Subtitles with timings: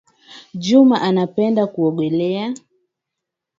[0.59, 2.53] Juma anapenda kuogelea